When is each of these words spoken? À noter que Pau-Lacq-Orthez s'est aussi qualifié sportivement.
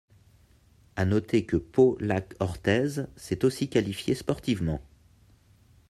À 0.95 1.05
noter 1.05 1.45
que 1.45 1.57
Pau-Lacq-Orthez 1.57 3.05
s'est 3.15 3.45
aussi 3.45 3.69
qualifié 3.69 4.15
sportivement. 4.15 4.81